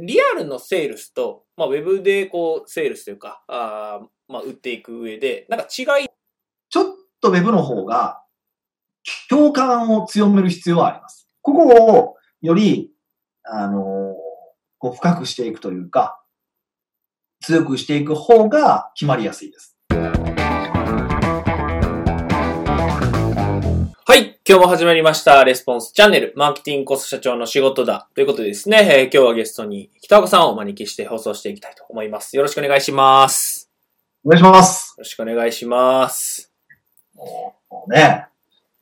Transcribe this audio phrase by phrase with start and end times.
[0.00, 6.08] リアルのセールスと、まあ、ウェブでこう、セールスというか、あまあ、売っていく上で、なんか違い、
[6.68, 6.84] ちょっ
[7.20, 8.22] とウェブの方が、
[9.28, 11.28] 共感を強める必要はあります。
[11.42, 12.90] ここをより、
[13.44, 14.14] あの、
[14.78, 16.22] こう深くしていくというか、
[17.42, 19.76] 強くしていく方が決まりやすいです。
[24.48, 25.44] 今日も始まりました。
[25.44, 28.08] レスポンスチャンネル、マーケティングコスト社長の仕事だ。
[28.14, 32.36] ということでですね、えー今日はゲストに北岡さんをお招きして放送していきたいと思います。
[32.36, 33.70] よろしくお願いします。
[34.24, 34.94] お願いします。
[34.96, 36.52] よろしくお願いします。
[37.14, 37.54] も
[37.86, 38.26] うね。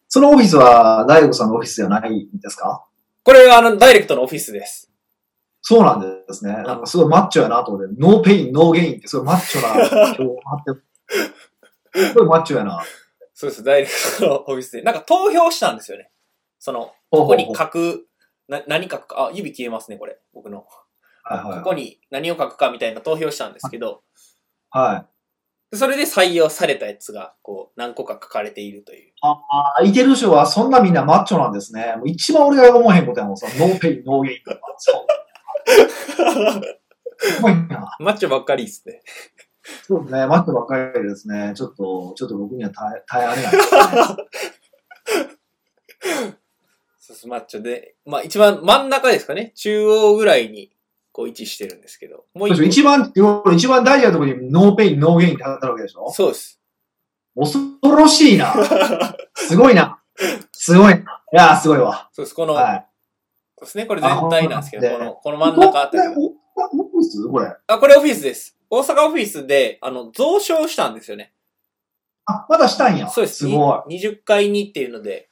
[0.08, 2.84] そのオフィスは大悟さんのオフィスじゃないんですか？
[3.24, 4.90] これはあの、ダイレクトのオフィスです。
[5.60, 6.52] そうなんですね。
[6.52, 10.22] なんかすごいマッチョやなと思って、ノーペイン、ノーゲインってすごいマッチョな今日
[12.24, 12.80] マッチョやな。
[13.40, 13.62] そうです。
[13.62, 14.82] ダイレクトのオフィスで。
[14.82, 16.10] なんか投票したんですよね。
[16.58, 18.08] その、ここに書く、
[18.48, 19.28] な、何書くか。
[19.28, 20.18] あ、指消えますね、これ。
[20.34, 20.66] 僕の。
[21.22, 24.02] はいはいここに何を書くかみたいな投票したんですけど、
[24.70, 25.06] は
[25.72, 25.76] い。
[25.76, 29.12] それで採用されたやつが、こう、何個か書かれているという。
[29.22, 29.38] あ
[29.78, 31.94] あ、いてる人はそんなみんなマッチョなんですね。
[31.96, 34.38] もう一番俺が思えへんことやもん、そのノーペイン、ノーゲイン。
[37.18, 37.96] すごいな。
[38.00, 39.00] マッチョばっかりですね。
[39.86, 41.52] そうですね、マッチョばっかりですね。
[41.54, 43.80] ちょっと、ちょっと僕には耐え、耐えられないですね。
[46.98, 47.96] そうそう、マッチョで。
[48.04, 49.52] まあ一番真ん中ですかね。
[49.56, 50.70] 中央ぐらいに、
[51.10, 52.26] こう位置してるんですけど。
[52.34, 53.12] もう一番、
[53.54, 56.12] 一番大事なところにノーペイン、ノーゲインって貼ってあるわけでしょ？
[56.12, 56.60] そうです。
[57.34, 58.54] 恐ろしいな。
[59.34, 60.00] すごいな。
[60.52, 61.22] すごいな。
[61.32, 62.08] いやー、すごいわ。
[62.12, 62.34] そうです。
[62.34, 62.86] この、はい。
[63.56, 63.86] そうですね。
[63.86, 67.26] これ全体なんですけど、あこの、この真ん中あたりオフィス？
[67.28, 67.56] これ。
[67.66, 68.57] あ、これオフィスです。
[68.70, 71.32] 大阪オフィスで、あの、増床したんですよね。
[72.26, 73.08] あ、まだしたんや。
[73.08, 73.38] そうです。
[73.38, 73.94] すごい。
[73.94, 75.28] に20階にっていうので、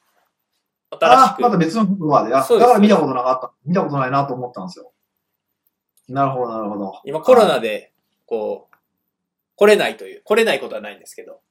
[0.89, 1.41] 新しあ、く。
[1.41, 2.33] また別のフロアで。
[2.33, 3.53] あ、だそうですから見たことなかった。
[3.65, 4.91] 見たことないなと思ったんですよ。
[6.07, 7.01] なるほど、なるほど。
[7.05, 7.93] 今コロナで、
[8.25, 8.75] こう、
[9.55, 11.41] 来れないという、来れないことはないんですけど、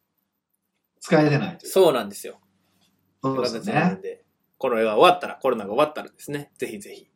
[1.00, 1.70] 使えてないという。
[1.70, 2.41] そうなんですよ。
[3.22, 3.98] そうですね。
[4.02, 4.25] で、
[4.58, 7.08] コロナが終わったら、コロナが終わったらですね、ぜひぜひ。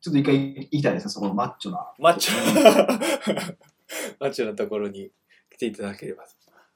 [0.00, 1.92] ちょっと一回言いたいですね、そこのマッチョな。
[1.98, 3.56] マッチョ、
[4.18, 5.10] マッチョなところに
[5.50, 6.30] 来ていただければと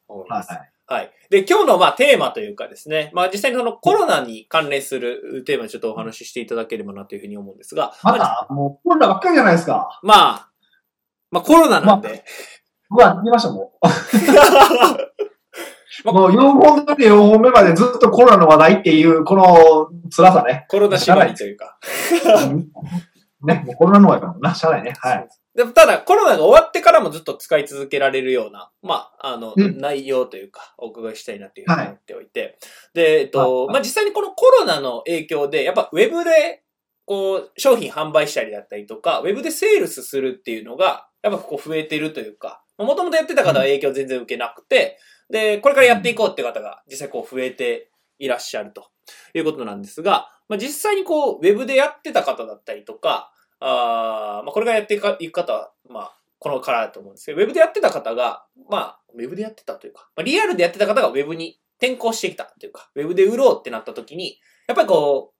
[0.08, 0.52] 思います。
[0.52, 0.70] はい。
[0.86, 1.10] はい。
[1.30, 9.98] で、今日のまあテーマというかですね、まあ実際にそのコロナに関連するテーマにちょっとお話ししていただければなというふうに思うんですが、また、もうコロナばっかりじゃないですか。
[10.02, 10.50] まあ、
[11.30, 12.24] まあコロナなんで、
[12.90, 13.90] うわ、見ましたもま
[16.12, 16.14] う。
[16.14, 20.66] もう 4本目で4本目までずっとコロナの話題っていう、この辛さね。
[20.68, 21.78] コロナ縛りというか。
[23.42, 24.94] ね、もうコロナの話やからな、しゃあないね。
[24.98, 25.28] はい。
[25.54, 29.78] でもただ、コロナが終わってからもずっと使い続けられるような、まあ、あの、うん。
[29.78, 32.58] 内容というか、お伺いしたいなっていうふうに思っておいて。
[32.92, 36.64] で、えっと、まあ、実際にこのコロナの影響で、やっぱウェブで、
[37.06, 44.98] こう、商品販売したりだったりとか、ウェブでセールスするっていうのが、やっぱこう増えてるというか、もともとやってた方は影響全然受けなくて、
[45.30, 48.90] で、これからやっていこうって方が実際こう増えていらっしゃると
[49.32, 54.13] いうことなんですが、まあ、実際にこう、ウェブでやってた方だったりとか、あ、
[54.54, 64.38] これからやっていく方は、まあ、このからだと思うんですけど、ウェブでやってた方が、まあ、ウェブでやってたというか、まあ、リアルでやってた方がウェブに転向してきたというか、ウェブで売ろうってなった時に、
[64.68, 65.32] やっぱりこ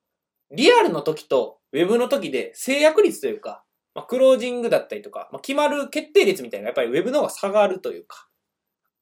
[0.50, 3.62] う、リアルの時とウェブの時で制約率というか、
[3.94, 8.26] まあ、クロージングだったりとか、まあ、決まる決定率みたいなやっぱりウェブの方が差があるというか、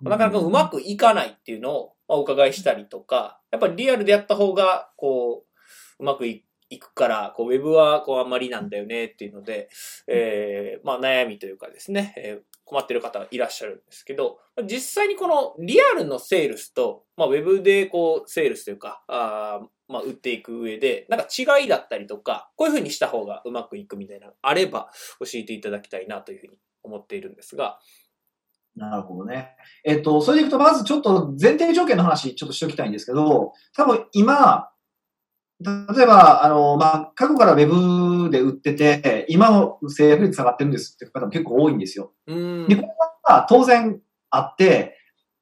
[0.02, 9.68] なかなかうまくいかないっていうのをまあお伺いしたりとか、やっぱりリアルでやった方が、こう、うまくいいくから、こう、ウェブはこうあんまりなんだよねっていうので、
[10.08, 24.90] えー、まあ悩みというかですね、えー困ってる方いらっしゃるんですけど、実際にこのリアルのセールスと、まあ、ウェブでこう、セールスというか、あまあ、売っていく上で、なんか違いだったりとか、こういう風にした方がうまくいくみたいなのあれば、
[25.20, 27.78] 教えていただきたいなというふうに思っているんですが、
[28.74, 29.50] なるほどね。
[29.84, 34.70] えっと、それでいくと、まずちょっと前提条件の話、ちょっとしておきたいんですけど、多分今、
[35.62, 42.12] 例えば、あの、まあ、過去からウェブで売ってて、今の制約率下がってるんですって方も結構多いんですよ。
[42.26, 42.88] で、これ
[43.24, 44.00] は当然
[44.30, 44.96] あって、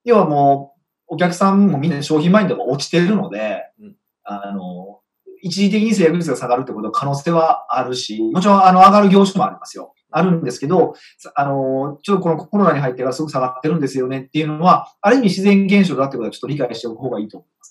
[0.05, 0.75] 要はも
[1.09, 5.01] う、お客さんもみんな商品マインドが落ちてるので、うんあの、
[5.43, 9.95] 一時的に制約率が下がるってことは可能性はあるし、もちろん、あの、上がる業種もありますよ。
[10.11, 17.71] あるんですけど、さあの、ちょっとこのコロナに入ってからすごく下がってるんですよねっていうのは、ある意味自然現象だってことはちょっと理解しておく方がいいと思います。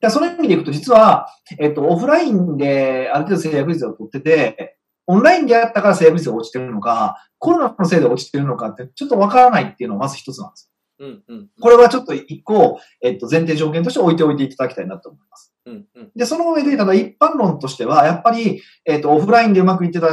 [0.00, 1.28] だその意味でいくと、実は、
[1.58, 4.76] えっと、オフラインである程度制約率を取ってて、
[5.06, 10.72] オンラインでやったから制約率が落ちてるのか、コロナのせいで落ちてるのかって、ちょっとわからないっていうのがまず一つなんです。
[10.98, 11.48] うんうん。
[11.60, 15.54] これはちょっと一個、えっと、前提条件として置いておいていただきたいなと思います。
[15.66, 16.10] うんうん。
[16.14, 20.08] で、その上で、ただ一般論としては、やっぱり、えっと、オフラインでうまくいってた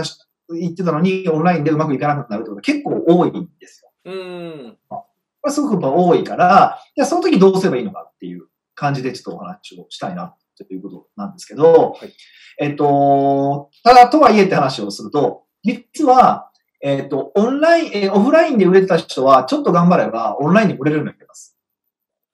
[0.50, 3.92] 言ってたのに、オンラインでうまくいかなくなるってことが結構多いんですよ。
[4.06, 4.78] うん。
[4.90, 5.08] こ
[5.46, 12.14] れすごくやっぱ多いから、じゃあその時どうすればいいのかっていう感じでちょっとお話をしたいなということなんですけど、はい
[12.58, 16.52] えっと、ただとはいえって話をすると、実は、
[16.82, 21.58] えっと、オンライン、えーオフラインで売れてた人は、ちょっと頑張れば、オンラインで売れるようになります。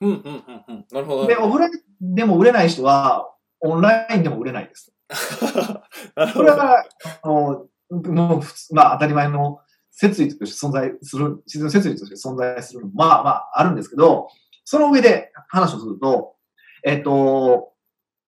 [0.01, 0.85] うん、うん、うん、うん。
[0.91, 1.27] なるほど。
[1.27, 1.69] で、オフライ
[2.03, 3.29] ンでも売れない人は、
[3.61, 4.93] オンラインでも売れないです。
[6.15, 6.43] なるほど。
[6.43, 6.85] これは、
[7.23, 8.41] あの、もう
[8.73, 9.59] まあ当たり前の
[9.91, 14.29] 設理として存在する、自然の設理として存在するのも、まあまああるんですけど、
[14.63, 16.35] その上で話をすると、
[16.83, 17.73] えっと、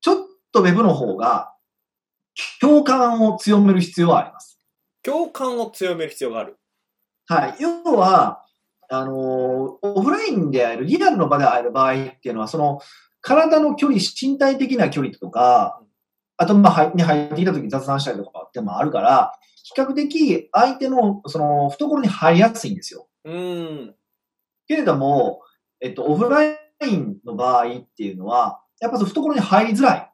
[0.01, 0.15] ちょっ
[0.51, 1.53] とウェブの方が
[2.59, 4.59] 共感を強める必要はあります。
[5.03, 6.57] 共感を強める必要がある。
[7.27, 7.55] はい。
[7.59, 8.43] 要は、
[8.89, 12.79] あの、オフラインで会える、リアルの場で会える場合っていうのは、その、
[13.21, 15.81] 体の距離、身体的な距離とか、
[16.37, 19.33] あと、まあ、入に入ってきた時に雑談したりとかってもあるから、
[19.63, 23.07] 比較的相手の、その、懐に入りやすいんですよ。
[23.25, 23.95] うん。
[24.67, 25.41] けれども、
[25.79, 30.09] えっと、オフラインの場合っていうのは、やっぱその懐に入りづらい。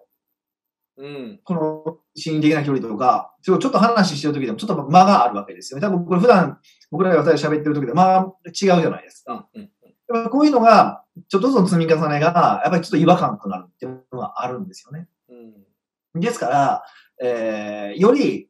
[0.97, 1.39] うん。
[1.43, 5.87] この心理的な距離とか、ちょっと話してる時でもちょっと間があるわけですよね。
[5.87, 6.59] 多分これ普段
[6.91, 9.47] 僕らが二人喋ってる時で間違うじゃないですか。
[9.53, 9.61] うん。
[9.61, 15.07] やっぱこういうのが、ちょっとずつ積み重ねが、やっぱりちょっと違和感となるっていうのがあるんですよね。
[15.29, 15.53] うん。
[16.15, 16.83] ですから、
[17.21, 18.49] えー、より、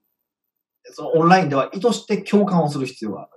[0.92, 3.32] そのオンラインでは意図して共感をする必要がある。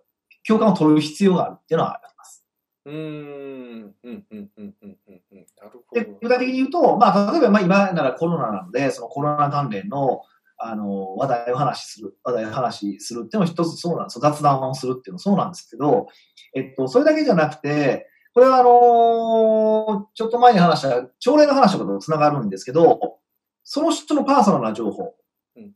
[0.47, 2.45] 共感を取る必要があるっていうのはあります。
[2.85, 2.97] うーん。
[2.97, 3.95] うん。
[4.05, 4.25] うん。
[4.31, 4.51] うん。
[4.57, 4.75] うん。
[4.83, 5.47] うん。
[5.61, 6.19] なるほで、ど。
[6.21, 10.23] 具体的に言うと、まあ、例えば、まあ、今ならコロナなので、そのコロナ関連の、
[10.59, 14.21] あの、話題を話しする、話題を話しするっていうのも一つそうなんですよ。
[14.23, 16.07] 雑談をするっていうのもそうなんですけど、
[16.55, 23.19] えっと、それだけじゃなくて、これはあのちょっと前に話した、朝礼の話とかとつながるんですけど、
[23.65, 25.15] その人のパーソナルな情報、
[25.57, 25.73] うん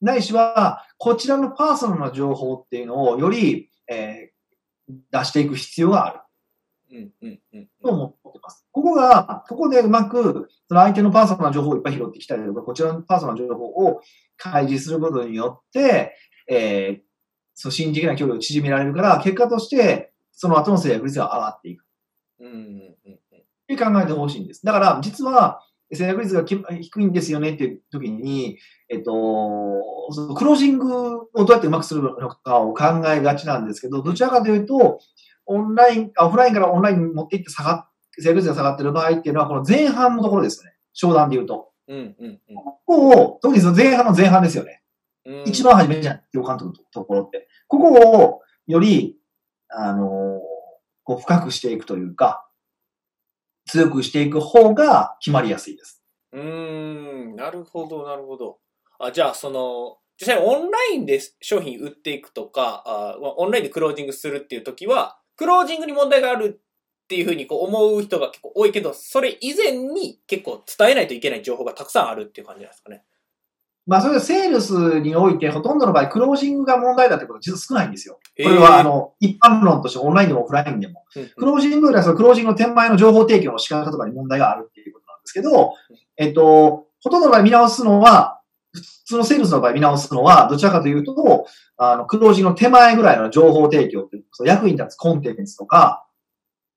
[0.00, 4.40] ないしは、こちらのパーソナルな情報っていうのをより、えー
[5.10, 6.20] 出していく必要がある。
[6.92, 7.12] うん。
[7.22, 7.40] うん。
[7.52, 7.68] うん。
[7.82, 8.66] と思ってます。
[8.72, 14.00] ここが、ここでうまく、その相手のパーソナルな情報をいっぱい拾ってきたりとか、こちらのパーソナルな情報を
[14.36, 16.16] 開示することによって、
[16.48, 17.00] えー、
[17.54, 21.84] その心理的な距離を縮められるから、結果として、その後の制約率が上がっていく。
[22.40, 22.46] うん。
[22.48, 22.54] うん。
[23.06, 23.14] うん。
[23.14, 23.18] っ
[23.68, 24.64] て考えてほしいんです。
[24.64, 25.62] だから、実は、
[25.92, 28.58] 制約率がき低いんですよねっていう時に、
[28.88, 29.12] えっと、
[30.12, 35.00] そのクロージングをどうやってうまくするのかを考えがちなんですけど、どちらかというと、
[35.46, 37.88] オンライン、あオフラインからオンラインに持っていって下がっ、
[38.18, 40.76] 制約率が下がってる場合っていうのは、この前半のところですよね。
[40.92, 41.70] 商談で言うと。
[41.88, 42.16] うん。
[42.18, 42.40] うん。
[42.54, 44.82] ここを、特にその前半の前半ですよね。
[45.26, 45.42] うん。
[45.46, 47.48] 一番初めじゃん、共感とのところって。
[47.66, 49.16] ここを、より、
[49.68, 50.60] あのー
[51.10, 52.46] こう深くしていくというか、
[53.70, 56.02] 強くしていく方が決まりやすいです。
[56.32, 56.42] うー
[57.32, 58.58] ん、なるほど、なるほど。
[58.98, 73.04] あ、じゃあ、その、実際オンラインで商品売っていくとか、あオンラインでクロージングするっていう時は、クロージングに問題があるっていうふうにこう思う人が結構多いけど、それ以前に結構伝えないといけない情報がたくさんあるっていう感じなんですかね。
[73.86, 78.20] まあ、それでセールスにおいて、ほとんどの場合、クロージングが問題だってことは実は少ないんですよ。
[78.42, 81.04] これは、あの、一般論としてオンラインでもオフラインでも。
[81.36, 85.74] クロージングよりはそのクロージングの手前の情報提供の仕方とかに問題があるっていうことなんですけど、
[86.16, 88.40] えっと、ほとんどの場合見直すのは、
[88.72, 96.06] 普通のセールスの場合見直すのは、どちらかというと、あの、クロージングの手前ぐらいの情報提供っていう、その役に立つコンテンツとか、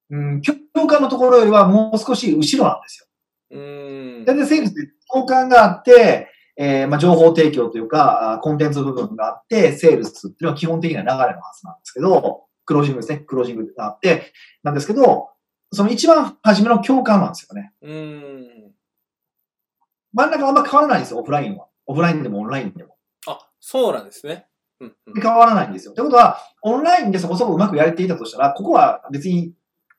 [0.10, 3.06] うん、共感のところよりはもう少し後ろなんですよ。
[3.52, 4.26] うーん。
[4.26, 13.20] 大体セールスって共感があって、えーまあ、情報提供というか、あコンテンツ部分があって、セールスっていうのは基本的な流れのはずなんですけど、クロージングですね。
[13.20, 14.32] クロージングがあって、
[14.62, 15.30] なんですけど、
[15.72, 17.74] その一番初めの共感なんですよね。
[17.82, 18.74] うーん。
[20.14, 21.68] 真ん中あんま変わらないんですよ、オフラインは。
[21.88, 22.96] オフラインでもオンラインでも。
[23.28, 24.46] あ、そうなんですね。
[24.80, 25.22] うんうん。
[25.22, 25.94] 変わらないんですよ。
[25.94, 29.54] ってことは、オンラインでそこそこうまくやれていたとしたら、ここは別に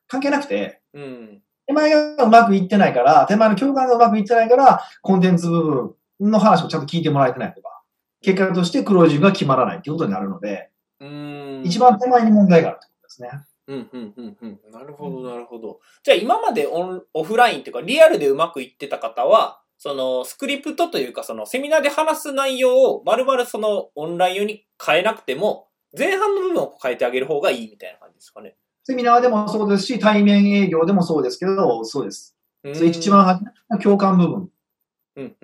[0.07, 1.43] 関係なくて、うん。
[1.67, 5.95] 手前がうまくいってないから、手前の共感がうまくいってないから、コンテンツ部分
[6.31, 7.83] の話もちゃんと聞いてもらえてないとか、
[8.23, 11.65] 結果としてクロージングが決まらないっていうことになるので、うーん。
[11.65, 13.31] 一番手前に問題があるってことですね。
[13.67, 14.73] うん、うん、うん、うん。
[14.73, 15.81] なるほど、なるほど。
[16.03, 28.57] じゃあ今までオンオフラインっていうかリアルでうまくいってた方は、そのスクリプトというかそのセミナーで話す内容を丸々そのオンライン用に変えなくても、前半の部分を変えてあげる方がいいみたいな感じですかね。
[28.85, 32.37] セミナーでもそうですし、対面営業でもそうですけど、そうです。
[32.65, 33.45] うんそれ一番
[33.83, 34.49] 共感部分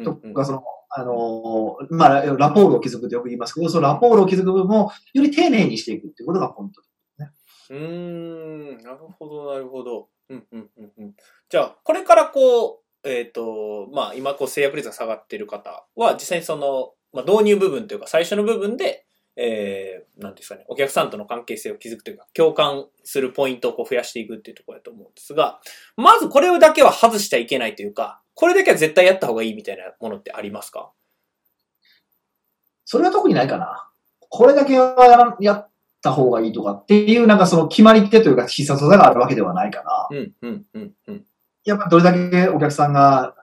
[0.04, 0.34] とうん。
[0.34, 6.82] か、その、あのーまあ、ララポールを築くとよく言いますけど、そのラポールを築く部分をより丁寧にしていくっていうことがポイント。
[7.70, 10.08] うーん、なるほど、なるほど。
[10.28, 11.14] うん、うん、うん、うん。
[11.48, 25.60] じゃあ、これからこう、えっ、と、まあ、今こう制約率が下がってる方は、実際にその、まあ、導入部分というか、最初の部分で、えー、なんですかね、お客さんとの関係性を築くというか、共感するポイントをこう増やしていくっていうところだと思うんですが、
[25.96, 30.92] まずこれだけは外しちゃいけないというか、これだけは絶対やった方がいいみたいなものってありますか？
[32.86, 33.86] それは特にないかな。
[34.30, 35.68] これだけはやっ
[36.00, 40.08] た方がいいとかっていう、なんかその決まり手というか必殺技があるわけではないかな。
[40.10, 41.24] うん、うん、うん、うん。
[41.66, 43.34] やっぱどれだけお客さんが、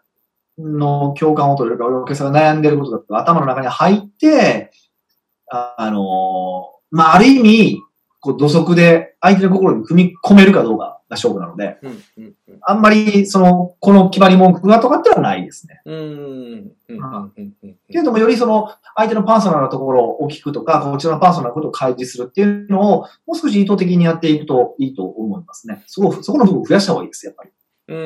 [0.57, 4.71] の共感を取れるか、お客さんが悩んでることだとか、頭の中に入って、
[5.51, 7.81] ああのまあ、ある意味、
[8.19, 12.57] こう土足で相手の心に踏み込めるかどうかが勝負なので、うん、うん、うん。
[12.61, 15.81] あんまり、その、この決まり文句がとかってはないですね。
[15.85, 16.71] うーん。
[17.89, 25.83] けれども、よりその、相手のパーソナルなところを聞くとか、こちらのパーソナルなことを開示するっていうのを、もう少し意図的にやっていくといいと思いますね。
[25.87, 27.51] そこ、そこの部分を増やした方がいいです、やっぱり。
[27.89, 28.03] うーん、う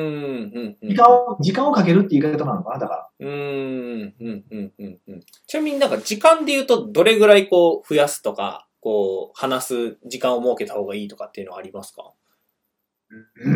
[0.60, 0.88] ん、うん。
[0.88, 3.08] 時間を、時間をかけるって言い方なのかな、だから。
[3.18, 5.20] うーん、うん、うん、うん、うん。
[5.46, 12.12] ちなみになんか時間で言うと、どれぐらいこう、増やすとか、こう、話す時間を設けた方がいいとかっていうのはありますか？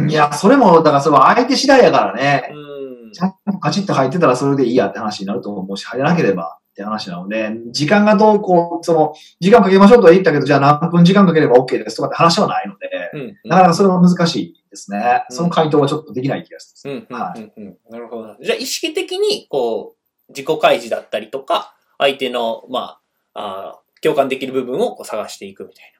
[0.09, 2.51] いや、それも、だからそれは相手次第やからうね。
[2.53, 15.25] ーんちゃんとカチッと入ってたらそれでいいやって話になると思うし、入らなければって話なので、時間がどうこう、その、時間かけましょうとは言ったけど、じゃあ何分時間かければ OK ですとかって話はないので、うん、なかなかそれは難しいですね。
[15.31, 16.93] うんその回答はちょっとできない気がする。
[16.93, 17.77] うん、うん、はうん、うん。
[17.91, 18.37] なるほど。
[18.43, 22.99] じゃあ意識的に、こう、自己開示だったりとか、相手の、ま
[23.33, 25.93] あ、あー共感できる部分をこう探していくみたい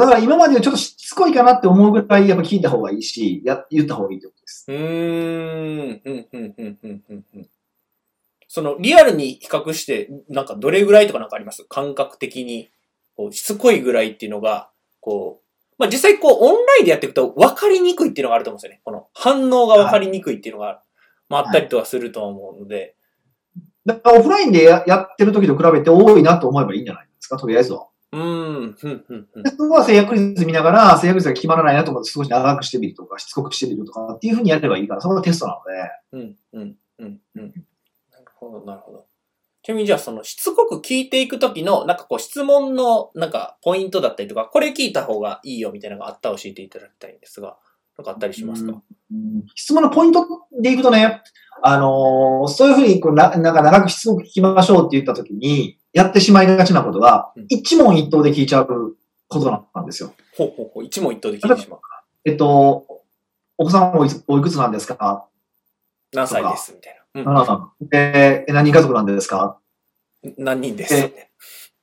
[0.00, 4.64] だから今までよりちょっとしつこいかなって思うぐらいやっぱ聞いた方がいいし、や、言った方がいいってことです。
[4.68, 4.74] な。
[4.74, 7.24] うーん、うん、うん、うん、うん、うん。
[7.34, 7.48] うん
[8.54, 11.64] その、リアルに比較して、なんかどれぐらいとかなんかあります？
[11.70, 12.68] 感覚的に。
[13.16, 14.68] こう、しつこいぐらいっていうのが、
[15.00, 18.82] こう、まあ実際こう、オンラインでやっていくと分かりにくいっていうのがあると思うんですよね。
[18.84, 20.82] この反応が分かりにくいっていうのが、
[21.30, 22.94] まああったりとはすると思うので。
[23.86, 27.88] だからオフラインでややってる時と比べて多いなと思えばいいんじゃないですか、とりあえずは。
[28.12, 29.42] うーん、ふん、ふん、ふん。
[29.42, 29.50] で。
[29.50, 35.60] そこは制約率見ながら、制約率が決まらないなと思って少し長くしてみるとか、しつこくしてみるとかっていうふうにやればいいから、それがテストな
[36.12, 36.36] ので。
[36.52, 37.52] うん、うん、うん、うん。
[38.12, 39.06] なるほど、なるほど。
[39.62, 41.96] ちなみにじゃあそのしつこく聞いていくときの、なん。
[41.96, 43.30] かこう質問のなん。
[43.30, 47.20] かポイントだったりとか、これ聞いた方がいいよみたいなのがあったら教えていただきたいん。
[47.20, 47.56] ですが、
[47.96, 48.04] なん。
[48.04, 48.72] かあったりしますか、
[49.12, 49.44] うん。
[49.54, 50.26] 質問のポイント
[50.60, 51.22] でいくとね、
[51.62, 53.54] あのーそういうふうにこうな、なん。
[53.54, 58.96] か長く質問聞きましょうって言ったときに、やってしまいがちなことがうん、一問一答で聞いちゃう
[59.28, 60.12] ことなんですよ。
[60.36, 61.80] ほうほうほう、一問一答で聞いてしまう。
[62.24, 62.86] えっと、
[63.58, 65.26] お子さんおいつおいくつなんですか、
[66.12, 66.72] 何歳です？
[66.72, 66.94] みたい
[67.24, 67.32] な。
[67.80, 67.88] うん。
[67.92, 69.58] えー何人家族なんですか？
[70.38, 70.94] 何人です？
[70.94, 71.28] え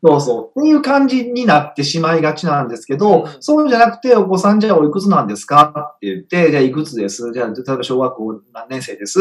[0.01, 0.59] そうそう。
[0.59, 3.37] っていう感じになってしまいがちなんですけど、うん。
[3.41, 5.93] そうじゃなくて、お子さんじゃあおいくつなんですか？
[5.97, 7.33] って言って、じゃあいくつです？
[7.33, 9.19] じゃあ、例えば小学校何年生です、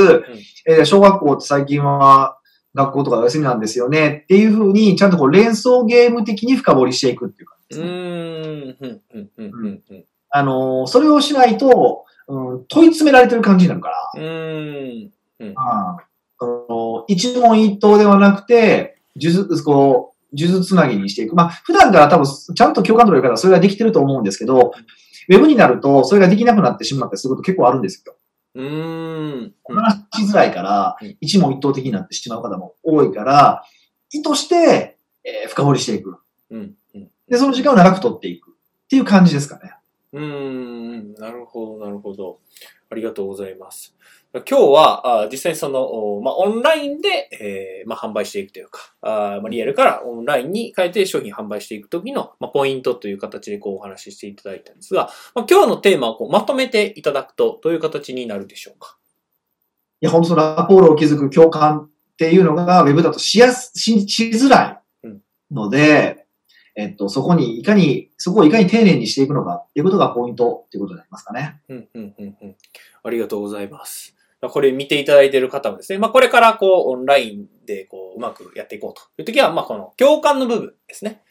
[0.67, 2.38] えー小学校って最近は
[2.79, 4.21] 学校とかお休みなんですよね。
[4.23, 7.83] っていうふうに、ちゃんとこう連想ゲーム的に深掘りしていくっていう感じう
[9.77, 10.05] ですね。
[10.31, 15.55] あのーそれをしないと、うん、問い詰められてる感じになるから、うーん、うん。
[16.39, 21.35] その一問一答ではなくて、数珠、こう、数珠つなぎにしていく。
[21.35, 24.73] まあ、普段から多分、ちゃんと共感度の方はそれができてると思うんですけど、
[25.29, 28.15] ウェブになると、それができなくなってしまったりすること結構あるんですよ。
[28.55, 29.55] うーん。
[29.69, 33.63] 話しづらいからうん、一問一答的になってしまう方も多いから、
[34.13, 36.19] 意図して、えー深掘りしていく。
[36.51, 37.11] うん、うん。
[37.29, 38.51] で、その時間を長く取っていく。
[38.51, 39.73] っていう感じですかね。
[40.13, 42.41] うーん、なるほど、なるほど。
[42.91, 43.95] ありがとうございます。
[44.33, 58.99] 今日は、あ実際にその、おまあ、オンラインで、えーまあ、販売していくというか、あまあ、リアルからオンラインに変えて商品販売していくときの、まあ、ポイントという形でこうお話ししていただいたんですが、まあ、今日のテーマをこうまとめていただくと、どういう形になるでしょうか？
[60.01, 65.09] いや、本当そのラポールを築く共感っていうのが、ウェブだとしやす、し、しづらい
[65.51, 66.18] ので、
[66.79, 71.61] えっと、そこにいかに、そこをいかに丁寧にしていくのかっていうことがポイントっていうことになりますかね。
[71.69, 72.57] うん、うん、うん、うん。
[73.03, 74.15] ありがとうございます。
[74.41, 81.23] これ見ていただいている方もですね、まあこれからこうオンラインでこううまくやっていこうという時は、まあこの共感の部分ですね。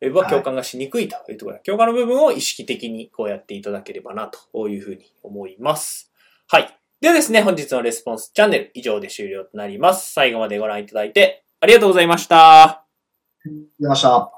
[0.00, 6.12] ウェブは共感がしにくいというところで、共感の部分を意識的にこうやっていただければなというふうに思います。
[6.46, 6.72] はい。
[7.00, 10.12] ではですね、本日のレスポンスチャンネル以上で終了となります。
[10.12, 12.84] 最後までご覧いただいてありがとうございました。
[13.80, 14.37] 出ました。